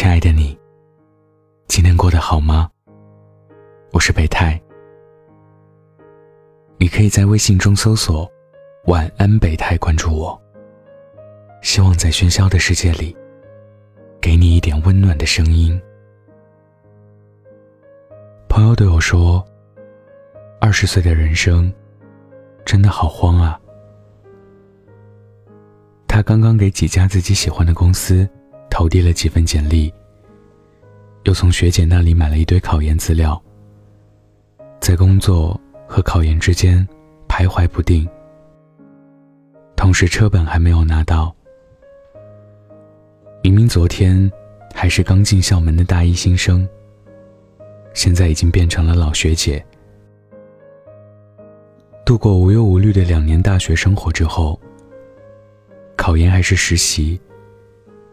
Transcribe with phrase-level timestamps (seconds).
[0.00, 0.58] 亲爱的你，
[1.68, 2.70] 今天过得好吗？
[3.92, 4.58] 我是北太，
[6.78, 8.26] 你可以在微信中搜索
[8.88, 10.40] “晚安北太”，关注我。
[11.60, 13.14] 希望在喧嚣的世界里，
[14.22, 15.78] 给你一点温暖的声音。
[18.48, 19.46] 朋友对我说
[20.62, 21.70] ：“二十岁的人生，
[22.64, 23.60] 真的好慌啊。”
[26.08, 28.26] 他刚刚给几家自己喜欢的公司
[28.70, 29.92] 投递了几份简历，
[31.24, 33.40] 又从学姐那里买了一堆考研资料，
[34.80, 36.86] 在工作和考研之间
[37.28, 38.08] 徘徊不定。
[39.76, 41.34] 同时，车本还没有拿到。
[43.42, 44.30] 明明昨天
[44.74, 46.68] 还是刚进校门的大一新生。
[47.92, 49.64] 现在已经变成了老学姐。
[52.04, 54.58] 度过无忧无虑的两年大学生活之后，
[55.96, 57.20] 考研还是实习，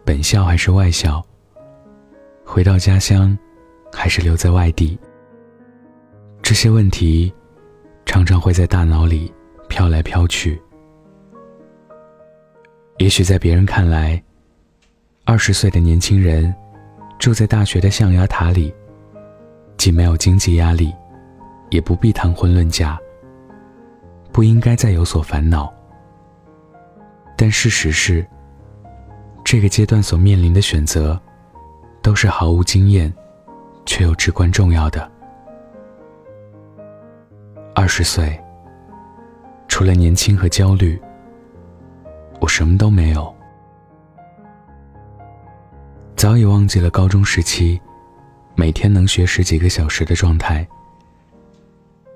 [0.04, 1.24] 本校还是外校，
[2.50, 3.38] 回到家乡，
[3.92, 4.98] 还是留在外地？
[6.42, 7.32] 这些问题，
[8.06, 9.32] 常常会在大脑里
[9.68, 10.60] 飘来飘去。
[13.00, 14.24] 也许在别人看来，
[15.26, 16.56] 二十岁的年轻人，
[17.20, 18.74] 住在大学的象牙塔里。
[19.76, 20.92] 既没有经济压力，
[21.70, 22.98] 也不必谈婚论嫁，
[24.32, 25.72] 不应该再有所烦恼。
[27.36, 28.26] 但事实是，
[29.44, 31.22] 这个阶段所面临的选择，
[32.08, 33.14] 都是毫无经验，
[33.86, 35.12] 却又至关重要的。
[37.76, 38.42] 二十岁，
[39.68, 40.98] 除了年轻和焦虑，
[42.40, 43.36] 我什么都没有，
[46.16, 47.78] 早已忘记了高中时期。
[48.56, 50.66] 每天能学十几个小时的状态，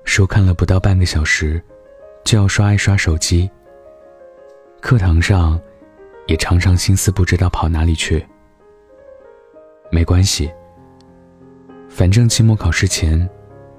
[0.04, 1.62] 书看了不到半个小时，
[2.24, 3.50] 就要刷一刷手机。
[4.80, 5.60] 课堂上，
[6.28, 8.26] 也常常心思不知道跑哪里去。
[9.94, 10.50] 没关系，
[11.86, 13.28] 反正期末考试前，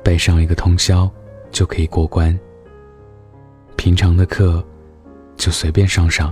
[0.04, 1.10] 背上一个通宵
[1.50, 2.40] 就可以过关。
[3.76, 4.64] 平常的课，
[5.36, 6.32] 就随便上上。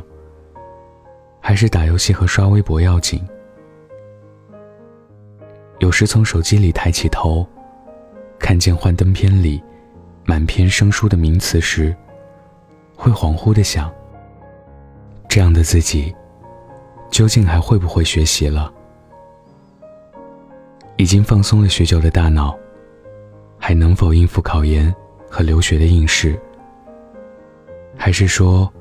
[1.42, 3.20] 还是打游戏和刷微博要紧。
[5.80, 7.44] 有时从手机里抬起头，
[8.38, 9.60] 看见幻灯片里
[10.26, 11.94] 满篇生疏的名词时，
[12.96, 13.92] 会恍惚的想：
[15.28, 16.16] 这样的自己，
[17.10, 18.72] 究竟还会不会学习了？
[21.02, 22.56] 已经放松了许久的大脑，
[23.58, 24.94] 还能否应付考研
[25.28, 26.40] 和留学的应试？
[27.98, 28.72] 还是说，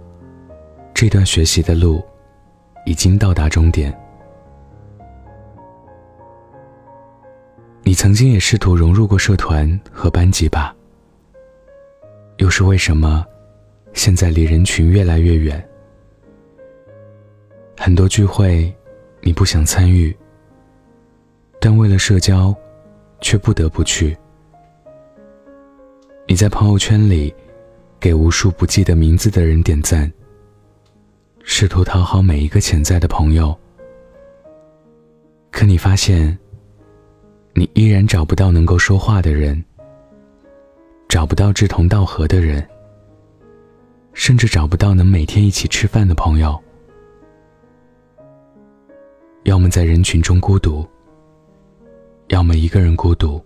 [0.92, 2.04] 这段学习的路，
[2.84, 3.98] 已经到达终点？
[7.84, 10.76] 你曾经也试图融入过社团和班级吧？
[12.36, 13.24] 又是为什么，
[13.94, 15.66] 现在离人群越来越远？
[17.78, 18.70] 很多聚会，
[19.22, 20.14] 你不想参与，
[21.60, 22.54] 但为了社交，
[23.20, 24.16] 却不得不去。
[26.26, 27.32] 你在朋友圈里，
[28.00, 30.10] 给无数不记得名字的人点赞，
[31.42, 33.56] 试图讨好每一个潜在的朋友，
[35.50, 36.36] 可你发现。
[37.52, 39.62] 你依然找不到能够说话的人，
[41.08, 42.66] 找不到志同道合的人，
[44.14, 46.58] 甚至找不到能每天一起吃饭的朋友。
[49.42, 50.88] 要么在人群中孤独，
[52.30, 53.44] 要么一个人孤独。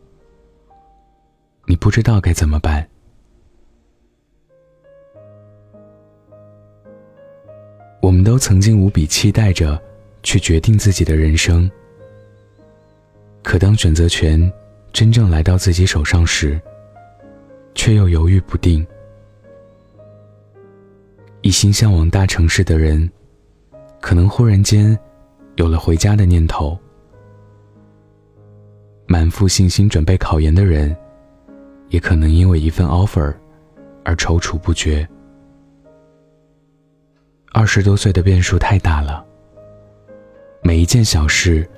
[1.66, 2.86] 你不知道该怎么办。
[8.02, 9.82] 我们都曾经无比期待着
[10.22, 11.70] 去决定自己的人生。
[13.42, 14.52] 可当选择权
[14.92, 16.60] 真正来到自己手上时，
[17.74, 18.86] 却又犹豫不定。
[21.40, 23.10] 一心向往大城市的人，
[23.98, 24.98] 可能忽然间
[25.56, 26.78] 有了回家的念头；
[29.06, 30.96] 满腹信心准备考研的人，
[31.88, 33.34] 也可能因为一份 offer
[34.04, 35.08] 而踌躇不决。
[37.52, 39.24] 二十多岁的变数太大了，
[40.62, 41.68] 每一件小事。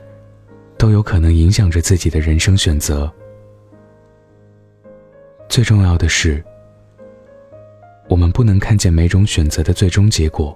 [0.78, 3.10] 都有可能影响着自己的人生选择。
[5.48, 6.44] 最重要的是，
[8.10, 10.54] 我们不能看见每种选择的最终结果，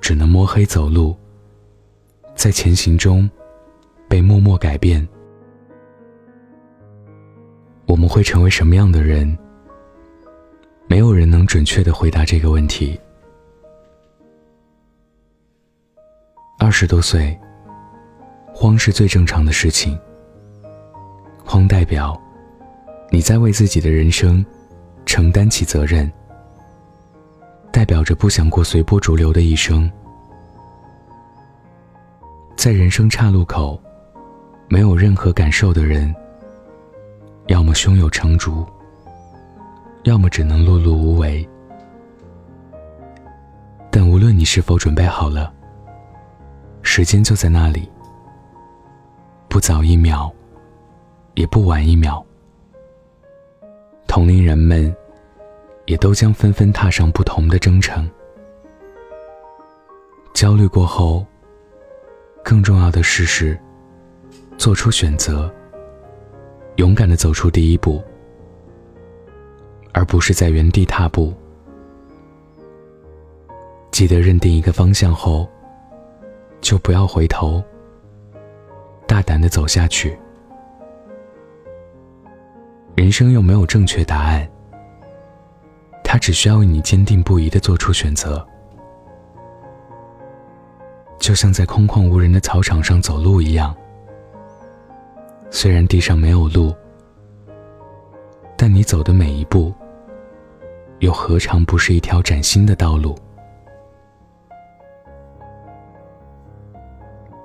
[0.00, 1.16] 只能摸黑走路，
[2.36, 3.28] 在前行中
[4.08, 5.04] 被默默改变。
[7.88, 9.36] 我们会成为什么样的人？
[10.86, 13.00] 没有人能准确的回答这个问题。
[16.58, 17.36] 二十多岁。
[18.52, 19.96] 慌是最正常的事情。
[21.44, 22.20] 慌代表
[23.08, 24.44] 你在为自己的人生
[25.06, 26.10] 承担起责任，
[27.72, 29.88] 代表着不想过随波逐流的一生。
[32.56, 33.80] 在人生岔路口，
[34.68, 36.12] 没有任何感受的人，
[37.48, 38.64] 要么胸有成竹，
[40.04, 41.46] 要么只能碌碌无为。
[43.90, 45.52] 但无论你是否准备好了，
[46.82, 47.90] 时间就在那里，
[49.48, 50.30] 不早一秒，
[51.34, 52.24] 也不晚一秒。
[54.06, 54.94] 同龄人们，
[55.86, 58.08] 也都将纷纷踏上不同的征程。
[60.32, 61.26] 焦虑过后。
[62.44, 63.58] 更重要的事是，
[64.56, 65.54] 做出选择，
[66.78, 68.00] 勇敢的走出第一步，
[69.92, 71.34] 而不是在原地踏步。
[73.90, 75.48] 记得认定一个方向后，
[76.60, 77.60] 就不要回头，
[79.08, 80.16] 大胆的走下去。
[82.94, 84.48] 人生又没有正确答案，
[86.04, 88.46] 它只需要你坚定不移的做出选择。
[91.18, 93.74] 就像在空旷无人的草场上走路一样，
[95.50, 96.74] 虽然地上没有路，
[98.56, 99.74] 但你走的每一步，
[101.00, 103.18] 又何尝不是一条崭新的道路？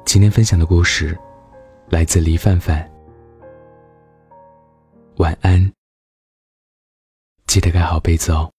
[0.06, 1.18] 今天分享的故事
[1.90, 2.88] 来自黎范范。
[5.18, 5.72] 晚安，
[7.48, 8.53] 记得盖好被子哦。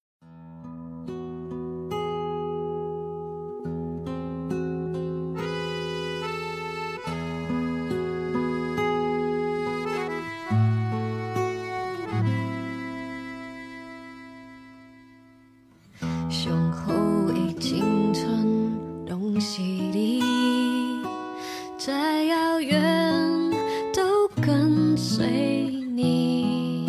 [21.87, 22.81] 再遥远
[23.93, 25.27] 都跟随
[25.95, 26.89] 你。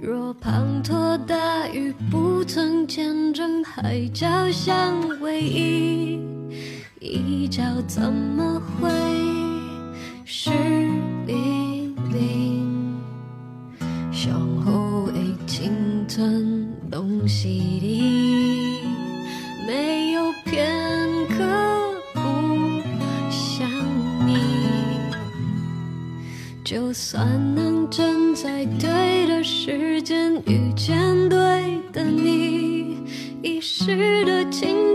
[0.00, 6.18] 若滂沱大雨不曾见证海角相偎依，
[6.98, 8.88] 一角怎么会
[10.24, 10.48] 湿
[11.26, 12.96] 淋淋？
[14.10, 15.70] 向后已鲸
[16.08, 17.95] 吞东西里。
[26.98, 31.38] 算能站在对的时间遇见对
[31.92, 32.96] 的你。
[33.42, 34.85] 一时的青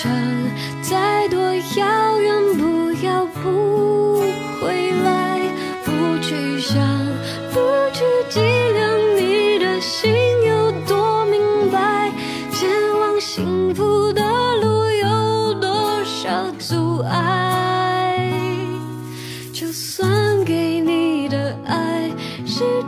[0.00, 0.08] 程
[0.80, 4.20] 再多遥远，不要不
[4.60, 5.40] 回来，
[5.84, 6.78] 不去想，
[7.52, 7.58] 不
[7.92, 10.14] 去计量你的心
[10.46, 11.40] 有多明
[11.72, 12.12] 白，
[12.52, 14.22] 前往幸福的
[14.62, 17.18] 路有多少阻碍。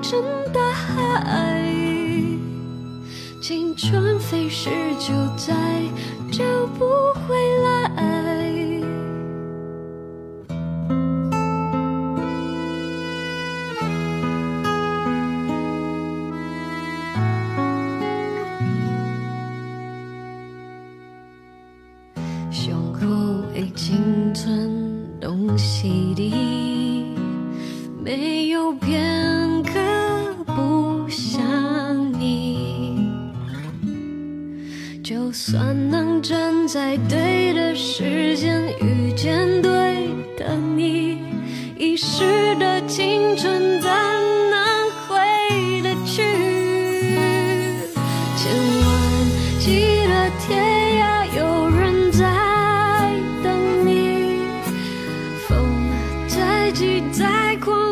[0.03, 1.63] 真大海，
[3.41, 5.55] 青春飞逝就再
[6.41, 6.87] 就不
[7.29, 8.10] 回来。
[36.81, 39.71] 在对的时间遇见对
[40.35, 41.19] 的你，
[41.77, 46.23] 一时的青春怎能回得去？
[48.35, 48.89] 千万
[49.59, 51.05] 记得天涯
[51.37, 52.25] 有人在
[53.45, 54.41] 等你，
[55.47, 55.53] 风
[56.29, 57.90] 再急再狂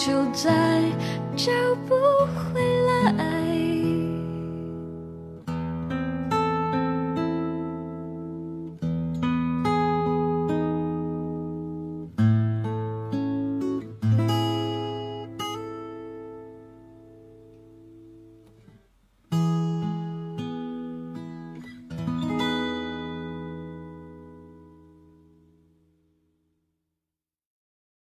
[0.00, 0.82] 就在
[1.36, 1.52] 脚
[1.86, 1.94] 步